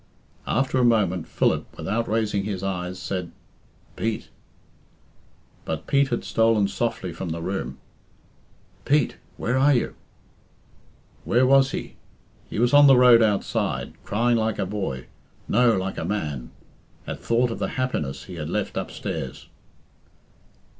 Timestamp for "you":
9.75-9.93